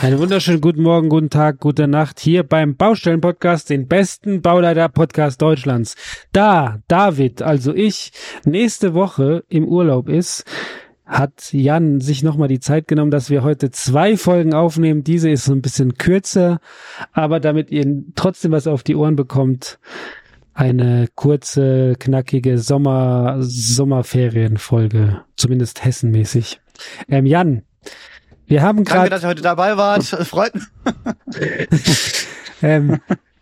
[0.00, 5.96] Einen wunderschönen guten Morgen, guten Tag, gute Nacht hier beim Baustellen-Podcast, den besten Bauleiter-Podcast Deutschlands.
[6.30, 8.12] Da David, also ich,
[8.44, 10.44] nächste Woche im Urlaub ist,
[11.04, 15.02] hat Jan sich nochmal die Zeit genommen, dass wir heute zwei Folgen aufnehmen.
[15.02, 16.60] Diese ist so ein bisschen kürzer,
[17.12, 19.80] aber damit ihr trotzdem was auf die Ohren bekommt,
[20.54, 26.60] eine kurze, knackige Sommer, Sommerferienfolge, zumindest hessenmäßig.
[27.08, 27.62] Ähm, Jan,
[28.48, 29.00] wir haben gerade.
[29.00, 30.02] Danke, dass ihr heute dabei wart.
[30.26, 30.64] Freut mich.
[32.62, 33.00] ähm,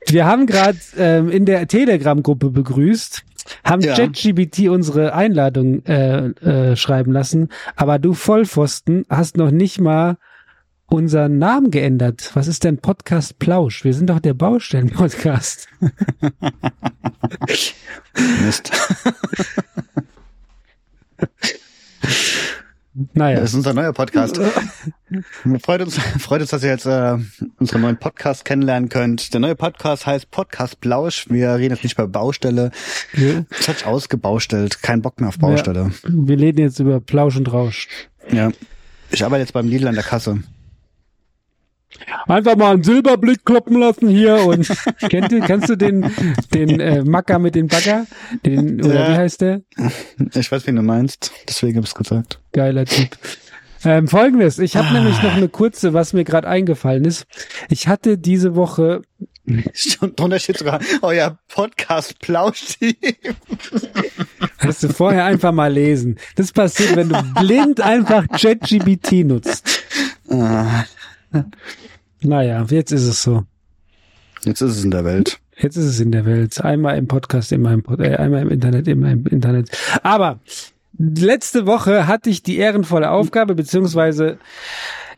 [0.08, 3.22] wir haben gerade ähm, in der Telegram-Gruppe begrüßt,
[3.64, 3.94] haben Ja.
[4.70, 10.18] Unsere Einladung äh, äh, schreiben lassen, aber du Vollpfosten hast noch nicht mal
[10.86, 12.30] unseren Namen geändert.
[12.34, 13.84] Was ist denn Podcast Plausch?
[13.84, 15.68] Wir sind doch der Baustellen-Podcast.
[18.44, 18.70] Mist.
[23.12, 23.40] Naja.
[23.40, 24.40] Das ist unser neuer Podcast.
[25.62, 27.18] freut uns, freut uns, dass ihr jetzt äh,
[27.58, 29.34] unseren neuen Podcast kennenlernen könnt.
[29.34, 31.26] Der neue Podcast heißt Podcast Blausch.
[31.28, 32.70] Wir reden jetzt nicht über Baustelle.
[33.66, 34.82] Hat sich ausgebaustellt.
[34.82, 35.90] Kein Bock mehr auf Baustelle.
[36.04, 37.88] wir reden jetzt über Plausch und Rausch.
[38.30, 38.50] Ja.
[39.10, 40.38] Ich arbeite jetzt beim Lidl an der Kasse.
[42.26, 44.68] Einfach mal einen Silberblick kloppen lassen hier und
[45.08, 46.10] kennt ihr, kennst du den,
[46.54, 48.06] den äh, Macker mit dem Bagger?
[48.44, 49.12] Den, oder Ja.
[49.12, 49.62] wie heißt der?
[50.34, 51.32] Ich weiß, wen du meinst.
[51.48, 52.40] Deswegen habe ich gesagt.
[52.52, 53.16] Geiler Typ.
[53.84, 57.26] Ähm, Folgendes, ich habe nämlich noch eine kurze, was mir gerade eingefallen ist.
[57.68, 59.02] Ich hatte diese Woche,
[60.16, 62.78] drunter steht sogar euer Podcast Plausch.
[64.58, 66.18] hast du vorher einfach mal lesen.
[66.34, 69.64] Das passiert, wenn du blind einfach ChatGPT nutzt.
[70.30, 70.84] Ah,
[72.22, 73.44] Naja, jetzt ist es so.
[74.44, 75.38] Jetzt ist es in der Welt.
[75.58, 76.60] Jetzt ist es in der Welt.
[76.62, 79.70] Einmal im Podcast, immer im, Pod äh, einmal im Internet, immer im Internet.
[80.02, 80.40] Aber
[80.98, 84.38] letzte Woche hatte ich die ehrenvolle Aufgabe, beziehungsweise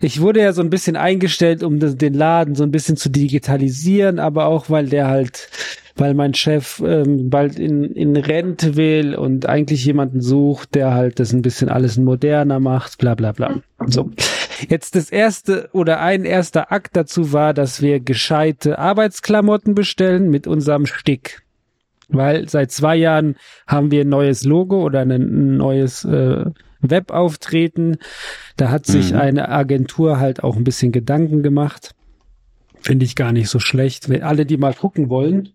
[0.01, 4.21] ich wurde ja so ein bisschen eingestellt, um den Laden so ein bisschen zu digitalisieren,
[4.21, 5.49] aber auch weil der halt,
[5.97, 11.19] weil mein Chef ähm, bald in, in Rente will und eigentlich jemanden sucht, der halt
[11.19, 13.61] das ein bisschen alles moderner macht, bla bla bla.
[13.87, 14.11] So.
[14.69, 20.47] Jetzt das erste oder ein erster Akt dazu war, dass wir gescheite Arbeitsklamotten bestellen mit
[20.47, 21.43] unserem Stick.
[22.09, 23.37] Weil seit zwei Jahren
[23.67, 26.47] haben wir ein neues Logo oder ein, neues äh,
[26.81, 27.99] Webauftreten.
[28.57, 29.19] Da hat sich Mhm.
[29.19, 31.95] eine Agentur halt auch ein bisschen Gedanken gemacht.
[32.81, 34.09] Finde ich gar nicht so schlecht.
[34.09, 35.51] Wenn alle, die mal gucken wollen,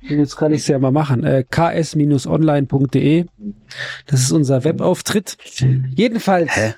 [0.00, 1.24] jetzt kann ich es ja mal machen.
[1.24, 3.26] Äh, ks-online.de.
[4.06, 5.36] Das ist unser Webauftritt.
[5.94, 6.56] Jedenfalls.
[6.56, 6.74] Hä?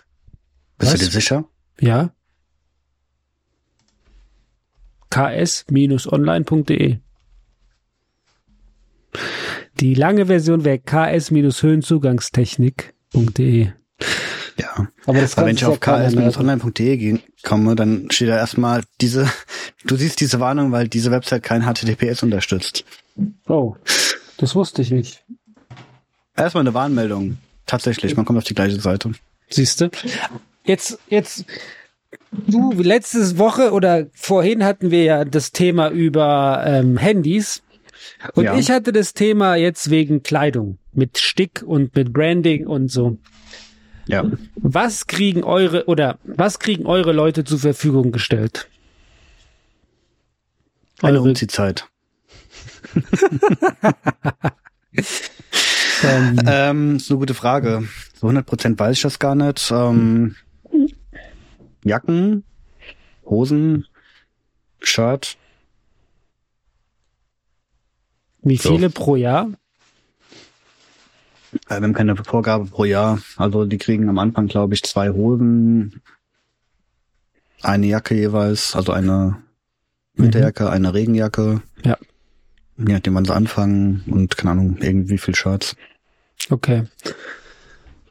[0.82, 1.00] Bist Was?
[1.00, 1.44] du dir sicher?
[1.78, 2.10] Ja.
[5.10, 6.98] ks-online.de.
[9.78, 13.69] Die lange Version wäre ks-höhenzugangstechnik.de.
[14.56, 14.88] Ja.
[15.06, 19.31] Aber das Aber wenn ich auf ks-online.de komme, dann steht da erstmal diese,
[19.84, 22.84] du siehst diese Warnung, weil diese Website kein HTTPS unterstützt.
[23.47, 23.76] Oh,
[24.37, 25.25] das wusste ich nicht.
[26.34, 27.38] Erstmal eine Warnmeldung.
[27.66, 29.12] Tatsächlich, man kommt auf die gleiche Seite.
[29.49, 29.91] Siehst du?
[30.65, 31.45] Jetzt, jetzt,
[32.33, 37.62] du, letzte Woche oder vorhin hatten wir ja das Thema über ähm, Handys.
[38.34, 38.56] Und Ja.
[38.56, 40.78] ich hatte das Thema jetzt wegen Kleidung.
[40.93, 43.17] Mit Stick und mit Branding und so.
[44.06, 44.25] Ja.
[44.56, 48.69] Was kriegen eure oder was kriegen eure Leute zur Verfügung gestellt?
[51.00, 51.87] Eine Eure- Umziehzeit.
[56.05, 57.84] Ähm, Ähm, ist eine gute Frage.
[58.15, 59.71] So 100% weiß ich das gar nicht.
[59.71, 60.34] Ähm,
[61.84, 62.44] Jacken,
[63.25, 63.87] Hosen,
[64.81, 65.37] Shirt.
[68.43, 68.70] wie so.
[68.70, 69.50] viele pro Jahr?
[71.69, 73.20] Äh, wir haben keine Vorgabe pro Jahr.
[73.37, 76.02] Also die kriegen am Anfang, glaube ich, zwei Hosen,
[77.62, 79.37] eine Jacke jeweils, also eine
[80.14, 81.62] Winterjacke, eine Regenjacke.
[81.84, 81.96] Ja.
[82.76, 85.76] Je nachdem, wann sie anfangen und keine Ahnung, irgendwie viel Shirts.
[86.50, 86.84] Okay.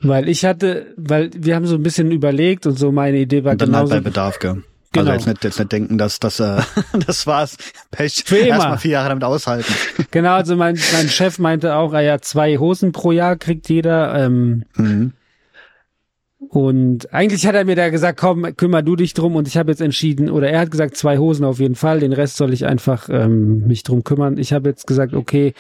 [0.04, 3.54] Weil ich hatte, weil wir haben so ein bisschen überlegt und so meine Idee war
[3.54, 4.64] Und dann halt bei Bedarf, gell?
[4.94, 5.12] Genau.
[5.12, 6.62] Also jetzt nicht, jetzt nicht denken, dass das, äh,
[7.06, 7.58] das war's.
[7.92, 8.24] Pech.
[8.26, 8.56] Für immer.
[8.56, 9.74] Erstmal vier Jahre damit aushalten.
[10.12, 14.14] Genau, also mein, mein Chef meinte auch, ah ja, zwei Hosen pro Jahr kriegt jeder.
[14.26, 15.14] Ähm, Mhm.
[16.52, 19.38] Und eigentlich hat er mir da gesagt, komm, kümmer du dich drum.
[19.38, 22.02] Und ich habe jetzt entschieden, oder er hat gesagt, zwei Hosen auf jeden Fall.
[22.02, 24.38] Den Rest soll ich einfach ähm, mich drum kümmern.
[24.38, 25.54] Ich habe jetzt gesagt, okay,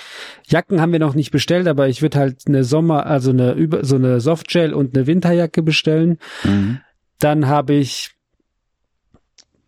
[0.49, 3.95] Jacken haben wir noch nicht bestellt, aber ich würde halt eine Sommer, also eine so
[3.95, 6.17] eine Softgel und eine Winterjacke bestellen.
[6.43, 6.81] Mhm.
[7.19, 8.11] Dann habe ich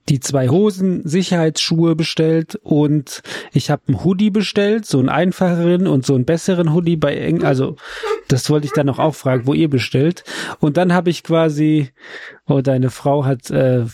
[0.10, 3.22] die zwei Hosen, Sicherheitsschuhe bestellt und
[3.54, 7.44] ich habe einen Hoodie bestellt, so einen einfacheren und so einen besseren Hoodie bei eng,
[7.44, 7.78] also
[8.28, 10.24] das wollte ich dann noch auch fragen, wo ihr bestellt.
[10.60, 11.90] Und dann habe ich quasi,
[12.46, 13.86] oh, deine Frau hat, äh,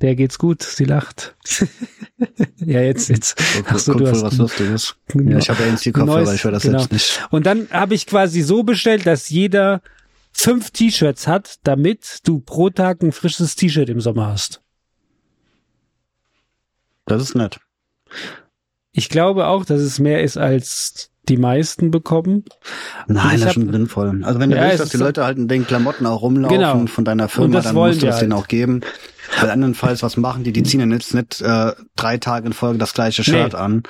[0.00, 1.34] der geht's gut, sie lacht.
[2.58, 3.40] ja, jetzt, jetzt.
[3.66, 4.96] Ach so, du hast was Lustiges.
[5.08, 5.32] Genau.
[5.32, 6.78] Ja, ich habe ja jetzt die Kopfhörer, ich höre das genau.
[6.78, 7.26] selbst nicht.
[7.30, 9.80] Und dann habe ich quasi so bestellt, dass jeder
[10.36, 14.60] fünf T-Shirts hat, damit du pro Tag ein frisches T-Shirt im Sommer hast.
[17.06, 17.60] Das ist nett.
[18.92, 22.44] Ich glaube auch, dass es mehr ist, als die meisten bekommen.
[23.06, 24.22] Nein, das ist schon sinnvoll.
[24.24, 26.86] Also wenn du Ja, willst, dass die Leute halt in den Klamotten auch rumlaufen Genau.
[26.86, 28.42] von deiner Firma, das dann musst du es denen halt.
[28.44, 28.82] auch geben.
[29.40, 30.52] Weil andernfalls, was machen die?
[30.52, 33.58] Die ziehen dann jetzt nicht äh, drei Tage in Folge das gleiche Shirt Nee.
[33.58, 33.82] an,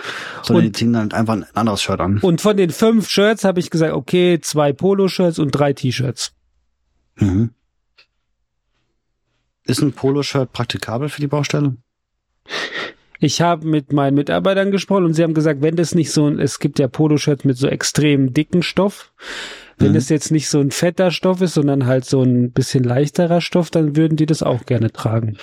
[0.43, 2.19] sondern Und- die ziehen dann einfach ein anderes Shirt an.
[2.19, 6.33] Und von den fünf Shirts habe ich gesagt, okay, zwei Poloshirts und drei T-Shirts.
[7.17, 7.51] Mhm.
[9.67, 11.77] Ist ein Poloshirt praktikabel für die Baustelle?
[13.19, 16.59] Ich habe mit meinen Mitarbeitern gesprochen und sie haben gesagt, wenn das nicht so es
[16.59, 19.13] gibt ja Poloshirts mit so extrem dicken Stoff,
[19.79, 19.97] wenn Mhm.
[19.97, 23.71] es jetzt nicht so ein fetter Stoff ist, sondern halt so ein bisschen leichterer Stoff,
[23.71, 25.37] dann würden die das auch gerne tragen.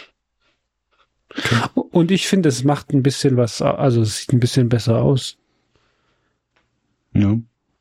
[1.91, 5.37] Und ich finde, es macht ein bisschen was, also es sieht ein bisschen besser aus.
[7.13, 7.37] Ja.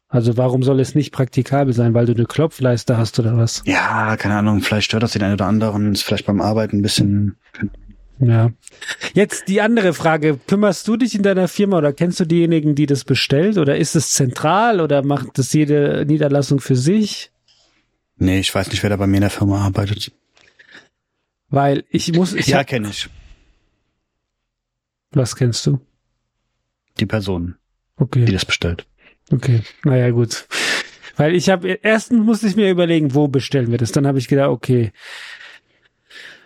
[0.09, 3.63] Also warum soll es nicht praktikabel sein, weil du eine Klopfleiste hast oder was?
[3.67, 6.83] Ja, keine Ahnung, vielleicht stört das den einen oder anderen, ist vielleicht beim Arbeiten ein
[6.83, 7.37] bisschen.
[8.21, 8.53] Ja.
[9.15, 10.39] Jetzt die andere Frage.
[10.47, 13.57] Kümmerst du dich in deiner Firma oder kennst du diejenigen, die das bestellt?
[13.57, 17.31] Oder ist es zentral oder macht das jede Niederlassung für sich?
[18.17, 20.13] Nee, ich weiß nicht, wer da bei mir in der Firma arbeitet.
[21.49, 23.09] Weil ich muss, ich ja, kenne ich.
[25.13, 25.81] was kennst du?
[27.01, 27.57] Die Person,
[27.99, 28.87] die Okay, das bestellt.
[29.33, 29.63] okay.
[29.85, 30.47] Naja, gut.
[31.17, 33.93] Weil ich habe, erstens musste ich mir überlegen, wo bestellen wir das?
[33.93, 34.93] Dann habe ich gedacht, okay.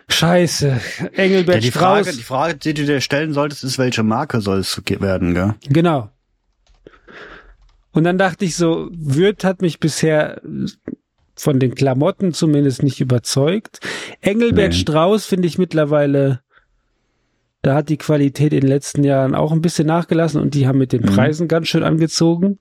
[0.07, 0.79] Scheiße.
[1.13, 1.81] Engelbert Ja, die Strauß.
[2.05, 5.55] Frage, die Frage, die du dir stellen solltest, ist, welche Marke soll es werden, gell?
[5.67, 6.09] Genau.
[7.91, 10.41] Und dann dachte ich so, Würth hat mich bisher
[11.35, 13.79] von den Klamotten zumindest nicht überzeugt.
[14.21, 14.79] Engelbert Nee.
[14.79, 16.41] Strauß finde ich mittlerweile,
[17.61, 20.77] da hat die Qualität in den letzten Jahren auch ein bisschen nachgelassen und die haben
[20.77, 21.07] mit den Mhm.
[21.07, 22.59] Preisen ganz schön angezogen.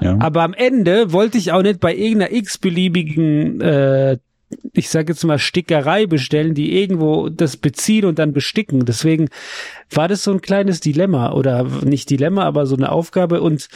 [0.00, 0.16] Ja.
[0.20, 4.18] Aber am Ende wollte ich auch nicht bei irgendeiner x-beliebigen, äh,
[4.72, 8.84] ich sage jetzt mal Stickerei bestellen, die irgendwo das beziehen und dann besticken.
[8.84, 9.28] Deswegen
[9.90, 13.68] war das so ein kleines Dilemma oder nicht Dilemma, aber so eine Aufgabe und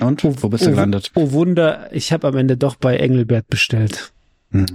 [0.00, 0.24] Und?
[0.24, 1.12] Wo bist du oh, gelandet?
[1.14, 4.12] Oh Wunder, ich habe am Ende doch bei Engelbert bestellt,
[4.50, 4.66] Hm.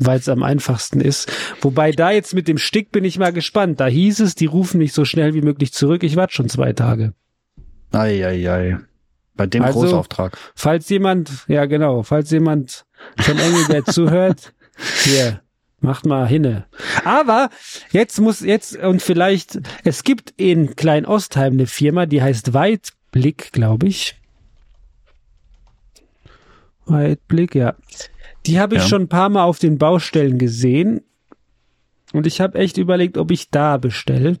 [0.00, 1.30] weil es am einfachsten ist.
[1.60, 3.80] Wobei da jetzt mit dem Stick bin ich mal gespannt.
[3.80, 6.02] Da hieß es, die rufen mich so schnell wie möglich zurück.
[6.02, 7.14] Ich warte schon zwei Tage.
[7.92, 8.76] Ei, ei, ei.
[9.38, 10.36] Bei dem Also- Großauftrag.
[10.54, 12.84] Falls jemand, ja genau, falls jemand
[13.18, 14.52] von Engelbert zuhört,
[15.04, 15.40] hier,
[15.80, 16.66] macht mal hinne.
[17.04, 17.48] Aber
[17.92, 23.86] jetzt muss jetzt und vielleicht, es gibt in Klein-Ostheim eine Firma, die heißt Weitblick, glaube
[23.86, 24.16] ich.
[26.86, 27.74] Weitblick, ja.
[28.46, 28.88] Die habe ich Ja.
[28.88, 31.02] schon ein paar Mal auf den Baustellen gesehen.
[32.12, 34.38] Und ich habe echt überlegt, ob ich da bestelle.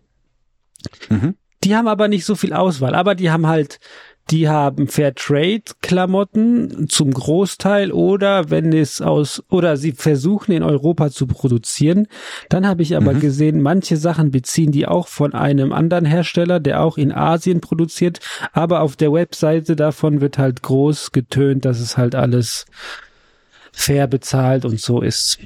[1.10, 1.34] Mhm.
[1.64, 3.80] Die haben aber nicht so viel Auswahl, aber die haben halt,
[4.30, 11.26] die haben Fairtrade-Klamotten zum Großteil oder wenn es aus, oder sie versuchen in Europa zu
[11.26, 12.06] produzieren.
[12.48, 13.20] Dann habe ich aber Mhm.
[13.20, 18.20] gesehen, manche Sachen beziehen die auch von einem anderen Hersteller, der auch in Asien produziert,
[18.52, 22.66] aber auf der Webseite davon wird halt groß getönt, dass es halt alles
[23.72, 25.38] fair bezahlt und so ist.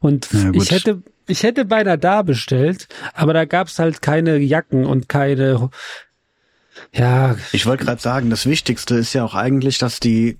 [0.00, 5.08] Und ich hätte, ich hätte beinahe da bestellt, aber da gab's halt keine Jacken und
[5.08, 5.70] keine,
[6.94, 10.36] ja, Ich wollte gerade sagen, das Wichtigste ist ja auch eigentlich, dass die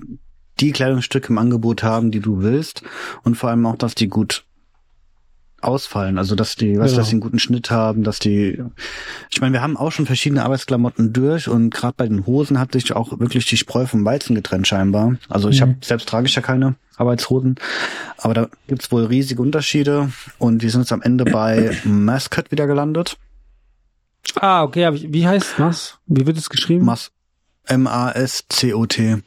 [0.60, 2.82] die Kleidungsstücke im Angebot haben, die du willst
[3.22, 4.44] und vor allem auch, dass die gut
[5.62, 6.96] ausfallen, also dass die, weißt du, Genau.
[6.98, 8.62] dass sie einen guten Schnitt haben, dass die,
[9.30, 12.72] ich meine, wir haben auch schon verschiedene Arbeitsklamotten durch und gerade bei den Hosen hat
[12.72, 15.16] sich auch wirklich die Spreu vom Weizen getrennt scheinbar.
[15.28, 15.62] Also ich Mhm.
[15.62, 17.56] habe selbst trage ich ja keine Arbeitshosen,
[18.18, 22.66] aber da gibt's wohl riesige Unterschiede und wir sind jetzt am Ende bei Mascot wieder
[22.66, 23.18] gelandet.
[24.36, 25.98] Ah, okay, ich, wie heißt was?
[26.06, 26.84] Wie wird es geschrieben?
[26.84, 27.10] Mas
[27.66, 29.18] M-A-S-C-O-T.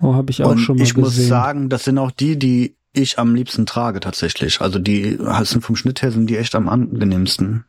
[0.00, 1.28] oh, habe ich auch Und schon mal ich muss gesehen.
[1.28, 4.60] sagen, das sind auch die, die ich am liebsten trage tatsächlich.
[4.60, 7.64] Also die sind vom Schnitt her sind die echt am angenehmsten.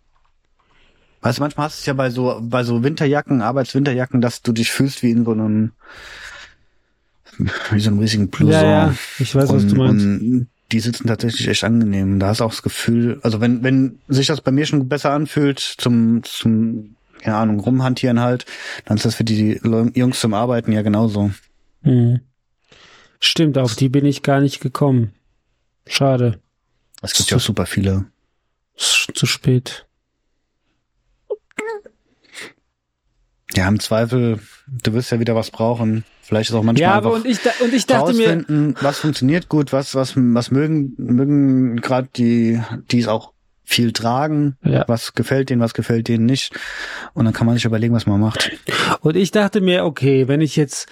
[1.22, 4.54] Weißt du, manchmal hast du es ja bei so bei so Winterjacken, Arbeitswinterjacken, dass du
[4.54, 5.72] dich fühlst wie in so einem
[7.72, 8.54] wie so einem riesigen Blouson.
[8.54, 10.06] Ja, ja, ich weiß, was und, du meinst.
[10.06, 12.20] Und die sitzen tatsächlich echt angenehm.
[12.20, 15.12] Da hast du auch das Gefühl, also wenn, wenn sich das bei mir schon besser
[15.12, 18.46] anfühlt, zum, zum, keine Ahnung, rumhantieren halt,
[18.86, 19.60] dann ist das für die
[19.96, 21.32] Jungs zum Arbeiten ja genauso.
[21.84, 22.22] Hm.
[23.20, 25.12] Stimmt, auf die bin ich gar nicht gekommen.
[25.88, 26.40] Schade.
[27.02, 28.06] Es gibt ja auch super viele.
[28.76, 29.86] Zu spät.
[33.54, 36.06] Ja, im Zweifel, du wirst ja wieder was brauchen.
[36.30, 38.46] Vielleicht ist auch manchmal Ja, aber und ich, und ich dachte mir,
[38.82, 43.32] was funktioniert gut, was, was, was mögen, mögen gerade die, die es auch
[43.64, 44.86] viel tragen, Ja.
[44.88, 46.54] was gefällt denen, was gefällt denen nicht.
[47.16, 48.52] Und dann kann man sich überlegen, was man macht.
[49.02, 50.88] und ich dachte mir, okay, wenn ich jetzt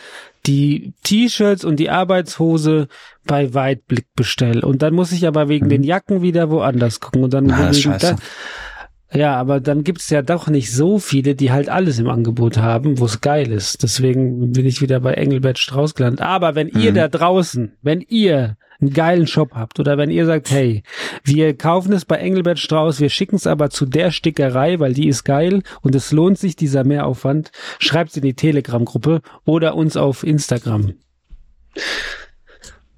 [0.48, 2.88] die T-Shirts und die Arbeitshose
[3.26, 7.32] bei Weitblick bestelle und dann muss ich aber wegen den Jacken wieder woanders gucken und
[7.34, 7.50] dann Mhm.
[7.52, 8.16] Na, das wegen scheiße.
[9.14, 13.00] Ja, aber dann gibt's ja doch nicht so viele, die halt alles im Angebot haben,
[13.00, 13.82] wo es geil ist.
[13.84, 16.22] Deswegen bin ich wieder bei Engelbert Strauß gelandet.
[16.22, 16.96] Aber wenn ihr Mhm.
[16.96, 20.84] da draußen, wenn ihr einen geilen Shop habt oder wenn ihr sagt, hey,
[21.24, 25.08] wir kaufen es bei Engelbert Strauß, wir schicken es aber zu der Stickerei, weil die
[25.08, 30.24] ist geil und es lohnt sich dieser Mehraufwand, schreibt in die Telegram-Gruppe oder uns auf
[30.24, 30.94] Instagram.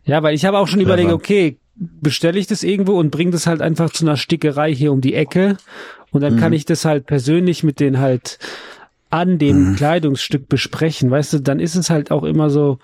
[0.03, 0.93] Ja, weil ich habe auch schon Clever.
[0.95, 4.91] überlegt, okay, bestelle ich das irgendwo und bringe das halt einfach zu einer Stickerei hier
[4.91, 5.57] um die Ecke
[6.11, 8.39] und dann kann ich das halt persönlich mit denen halt
[9.09, 11.09] an dem Kleidungsstück besprechen.
[11.09, 12.79] Weißt du, dann ist es halt auch immer so,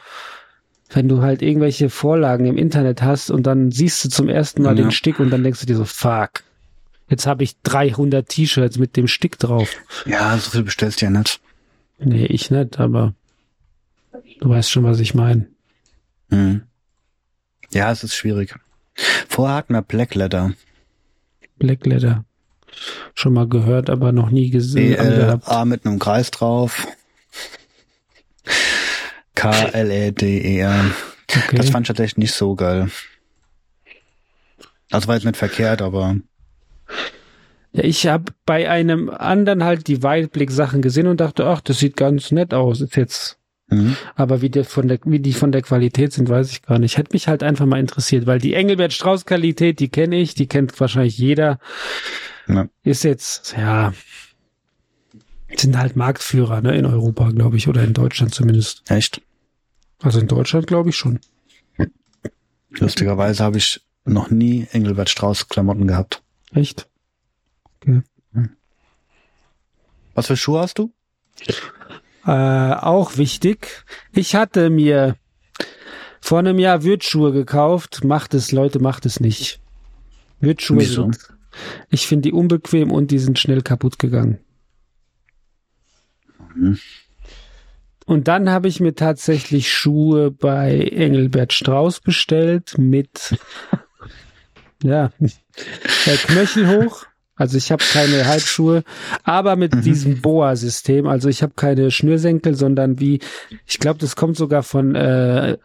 [0.90, 4.78] wenn du halt irgendwelche Vorlagen im Internet hast und dann siehst du zum ersten Mal
[4.78, 4.84] Ja.
[4.86, 6.44] den Stick und dann denkst du dir so, fuck,
[7.10, 9.70] jetzt habe ich 300 T-Shirts mit dem Stick drauf.
[10.06, 11.40] Ja, so viel bestellst du ja nicht.
[12.00, 13.14] Nee, ich nicht, aber
[14.40, 15.48] du weißt schon, was ich meine.
[16.30, 16.62] Mhm.
[17.72, 18.56] Ja, es ist schwierig.
[19.28, 20.54] Vorher hatten wir Black Leather.
[21.58, 22.24] Black Leather.
[23.14, 25.00] Schon mal gehört, aber noch nie gesehen.
[25.00, 25.46] angehabt.
[25.46, 26.88] B-L-A mit einem Kreis drauf.
[29.36, 30.86] K-L-E-D-E-R.
[31.30, 31.56] Okay.
[31.58, 32.90] Das fand ich tatsächlich nicht so geil.
[34.90, 36.16] Das war jetzt nicht verkehrt, aber
[37.74, 41.98] Ja, ich habe bei einem anderen halt die Weitblick-Sachen gesehen und dachte, ach, das sieht
[41.98, 42.82] ganz nett aus.
[42.82, 43.38] Ist jetzt,
[43.70, 43.96] mhm.
[44.16, 46.98] aber wie, der von der, wie die von der Qualität sind, weiß ich gar nicht.
[46.98, 50.80] Hätte mich halt einfach mal interessiert, weil die Engelbert Strauß-Qualität, die kenne ich, die kennt
[50.80, 51.60] wahrscheinlich jeder.
[52.48, 52.68] Ja.
[52.84, 53.94] Ist jetzt, ja,
[55.56, 58.84] sind halt Marktführer, ne, in Europa, glaube ich, oder in Deutschland zumindest.
[58.90, 59.22] echt.
[60.02, 61.20] Also in Deutschland glaube ich schon.
[62.70, 66.22] Lustigerweise habe ich noch nie Engelbert Strauß Klamotten gehabt.
[66.54, 66.88] Echt?
[70.14, 70.94] Was für Schuhe hast du?
[72.26, 73.86] Äh, auch wichtig.
[74.12, 75.16] Ich hatte mir
[76.22, 78.04] vor einem Jahr Würzschuhe gekauft.
[78.04, 79.60] Macht es, Leute, macht es nicht.
[80.40, 81.04] Würzschuhe Wieso?
[81.04, 81.20] sind,
[81.90, 84.40] ich finde die unbequem und die sind schnell kaputt gegangen.
[86.56, 86.80] Mhm.
[88.08, 93.38] Und dann habe ich mir tatsächlich Schuhe bei Engelbert Strauß bestellt mit
[94.84, 97.06] ja, äh, Knöchel hoch.
[97.36, 98.84] Also ich habe keine Halbschuhe,
[99.24, 99.82] aber mit Mhm.
[99.82, 101.06] diesem Boa-System.
[101.08, 103.20] Also ich habe keine Schnürsenkel, sondern wie,
[103.68, 105.58] ich glaube, das kommt sogar von, äh,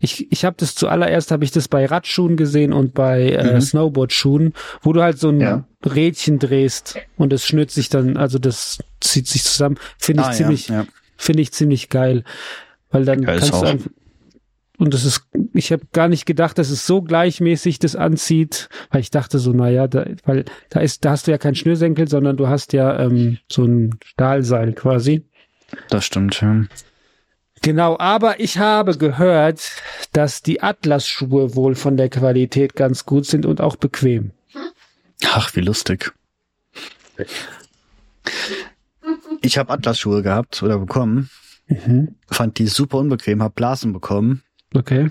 [0.00, 3.60] ich, ich habe das zuallererst, habe ich das bei Radschuhen gesehen und bei äh, Mhm.
[3.60, 5.64] Snowboardschuhen, wo du halt so ein Ja.
[5.84, 9.76] Rädchen drehst und es schnürt sich dann, also das zieht sich zusammen.
[9.98, 10.86] Finde ich Ah, ziemlich, ja, ja.
[11.16, 12.24] finde ich ziemlich geil,
[12.90, 13.90] weil dann Geil ist kannst du einfach,
[14.78, 15.22] und das ist,
[15.54, 19.52] ich habe gar nicht gedacht, dass es so gleichmäßig das anzieht, weil ich dachte so,
[19.52, 22.98] naja, da, weil da ist, da hast du ja kein Schnürsenkel, sondern du hast ja
[23.00, 25.24] ähm, so ein Stahlseil quasi.
[25.90, 26.64] Das stimmt, ja.
[27.60, 29.60] Genau, aber ich habe gehört,
[30.12, 34.30] dass die Atlas-Schuhe wohl von der Qualität ganz gut sind und auch bequem.
[35.24, 36.12] Ach, wie lustig.
[39.40, 41.30] Ich habe Atlas-Schuhe gehabt oder bekommen,
[41.66, 42.14] Mhm.
[42.30, 44.42] fand die super unbequem, hab Blasen bekommen
[44.74, 45.08] Okay.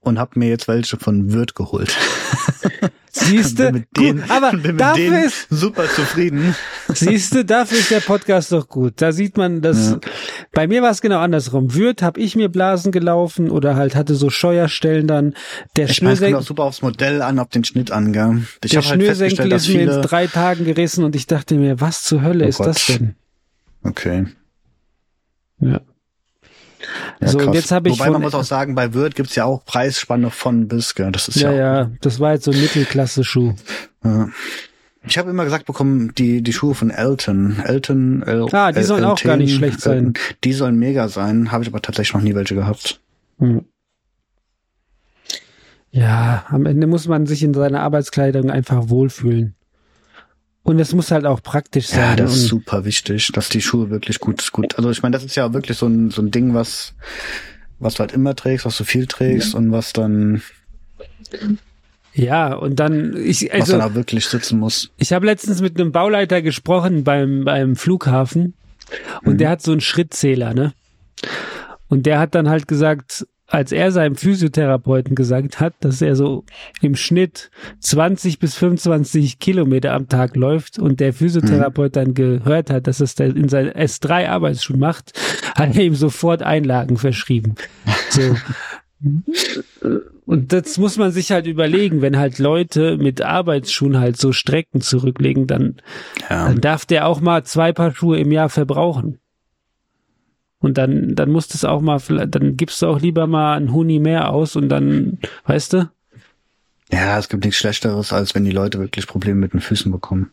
[0.00, 1.94] und hab mir jetzt welche von Wirt geholt.
[3.10, 6.54] Siehste, Bin mit denen, gut, aber bin mit dafür denen ist, super zufrieden.
[6.88, 8.94] Siehste, dafür ist der Podcast doch gut.
[9.00, 10.00] Da sieht man, dass Ja.
[10.52, 11.74] bei mir war es genau andersrum.
[11.74, 15.34] Würth habe ich mir Blasen gelaufen oder halt hatte so Scheuerstellen dann.
[15.76, 18.42] Der Ich es kommt Schnürsenkel, auch super aufs Modell an, auf den Schnitt an, gell?
[18.62, 21.80] Ich der halt Schnürsenkel dass ist mir in drei Tagen gerissen und ich dachte mir,
[21.80, 22.98] was zur Hölle Oh ist das Gott.
[23.00, 23.14] denn?
[23.82, 24.26] Okay.
[25.60, 25.80] Ja.
[27.20, 29.44] Ja, so, und jetzt habe ich Wobei man muss auch sagen, bei Wirt gibt's ja
[29.44, 31.12] auch Preisspanne von bis, gell?
[31.12, 33.54] Das ist ja, ja, ja, das war jetzt so ein Mittelklasse-Schuh.
[34.04, 34.28] Ja.
[35.08, 37.60] Ich habe immer gesagt bekommen, die, die Schuhe von Elton.
[37.64, 40.14] Elton, El Ah, die sollen auch gar nicht schlecht sein.
[40.42, 43.00] Die sollen mega sein, habe ich aber tatsächlich noch nie welche gehabt.
[43.38, 43.64] Hm.
[45.90, 49.55] Ja, am Ende muss man sich in seiner Arbeitskleidung einfach wohlfühlen.
[50.66, 52.00] Und es muss halt auch praktisch sein.
[52.00, 54.76] Ja, das ist super wichtig, dass die Schuhe wirklich gut gut.
[54.76, 56.94] Also ich meine, das ist ja wirklich so ein so ein Ding, was
[57.78, 60.42] was du halt immer trägst, was du viel trägst und was dann,
[62.14, 64.90] Ja, und dann, ich, was also, dann auch wirklich sitzen muss.
[64.96, 68.54] ich habe letztens mit einem Bauleiter gesprochen beim, beim Flughafen
[69.24, 69.38] und Mhm.
[69.38, 70.72] der hat so einen Schrittzähler, ne?
[71.88, 76.44] Und der hat dann halt gesagt, als er seinem Physiotherapeuten gesagt hat, dass er so
[76.82, 77.50] im Schnitt
[77.80, 83.14] 20 bis 25 Kilometer am Tag läuft und der Physiotherapeut dann gehört hat, dass es
[83.14, 85.12] der in seinen S3 Arbeitsschuh macht,
[85.54, 87.54] hat er ihm sofort Einlagen verschrieben.
[88.10, 88.36] So.
[90.24, 94.80] Und das muss man sich halt überlegen, wenn halt Leute mit Arbeitsschuhen halt so Strecken
[94.80, 95.76] zurücklegen, dann,
[96.28, 96.48] Ja.
[96.48, 99.18] dann darf der auch mal zwei Paar Schuhe im Jahr verbrauchen.
[100.58, 103.98] Und dann, dann muss das auch mal, dann gibst du auch lieber mal einen Huni
[103.98, 105.90] mehr aus und dann, weißt du?
[106.90, 110.30] Ja, es gibt nichts Schlechteres, als wenn die Leute wirklich Probleme mit den Füßen bekommen.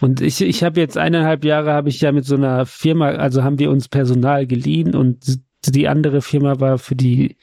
[0.00, 3.44] Und ich, ich habe jetzt eineinhalb Jahre habe ich ja mit so einer Firma, also
[3.44, 7.36] haben wir uns Personal geliehen und die andere Firma war für die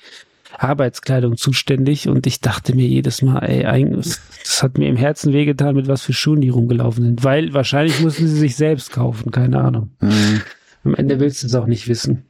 [0.58, 5.34] Arbeitskleidung zuständig und ich dachte mir jedes Mal, ey, eigentlich, das hat mir im Herzen
[5.34, 9.32] wehgetan, mit was für Schuhen die rumgelaufen sind, weil wahrscheinlich mussten sie sich selbst kaufen,
[9.32, 9.92] keine Ahnung.
[10.00, 10.42] Mhm.
[10.86, 12.26] Am Ende willst du es auch nicht wissen.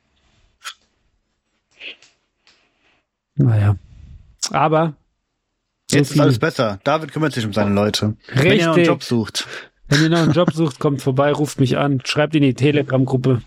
[3.36, 3.76] Naja.
[4.52, 4.94] Aber
[5.92, 6.80] so Jetzt ist alles besser.
[6.84, 8.16] David kümmert sich um seine Leute.
[8.34, 8.88] Wenn ihr noch einen Richtig.
[8.88, 9.48] Job sucht.
[9.90, 13.42] wenn ihr noch einen Job sucht, kommt vorbei, ruft mich an, schreibt in die Telegram-Gruppe.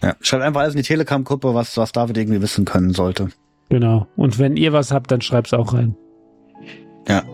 [0.00, 0.14] Ja.
[0.20, 3.28] Schreibt einfach alles in die Telegram-Gruppe, was, was David irgendwie wissen können sollte.
[3.68, 4.06] Genau.
[4.16, 5.96] Und wenn ihr was habt, dann schreibt's auch rein.
[7.08, 7.24] Ja.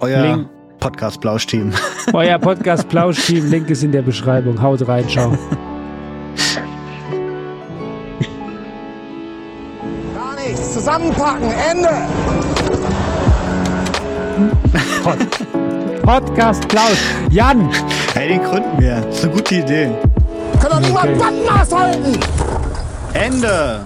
[0.00, 0.48] Euer Link.
[0.80, 1.72] Podcast Blausch-Team.
[2.12, 4.60] Euer Podcast Plausch-Team, Link ist in der Beschreibung.
[4.60, 5.36] Haut rein, ciao.
[10.86, 11.50] Zusammenpacken.
[11.50, 11.88] Ende.
[16.04, 17.02] Podcast Plausch.
[17.28, 17.68] Jan!
[18.14, 19.00] Hey, den gründen wir.
[19.00, 19.90] Das ist eine gute Idee.
[20.60, 21.18] Können doch niemand Okay.
[21.18, 22.20] Bandmaß halten.
[23.14, 23.80] Ende.